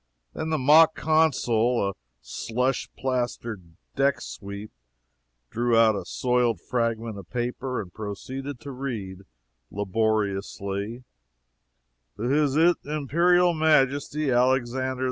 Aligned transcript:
Then 0.33 0.49
the 0.49 0.57
mock 0.57 0.95
consul, 0.95 1.87
a 1.87 1.93
slush 2.21 2.89
plastered 2.97 3.73
deck 3.95 4.19
sweep, 4.19 4.71
drew 5.51 5.77
out 5.77 5.95
a 5.95 6.05
soiled 6.05 6.59
fragment 6.59 7.19
of 7.19 7.29
paper 7.29 7.79
and 7.79 7.93
proceeded 7.93 8.59
to 8.61 8.71
read, 8.71 9.25
laboriously: 9.69 11.03
"To 12.17 12.23
His 12.23 12.55
Imperial 12.83 13.53
Majesty, 13.53 14.31
Alexander 14.31 14.99
II. 14.99 14.99